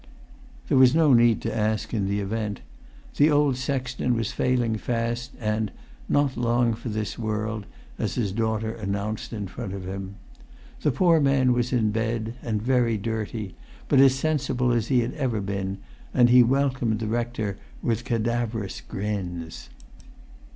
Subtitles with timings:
[0.67, 2.61] There was no need to ask, in the event.
[3.17, 5.71] The old sexton was failing fast, and
[6.09, 7.67] "not long for this world,"
[7.99, 10.15] as his daughter announced in front of him.
[10.81, 13.53] The poor man was in bed, and very dirty,
[13.87, 15.77] but as sensible as he ever had been;
[16.15, 19.69] and he welcomed the rector with cadaverous grins.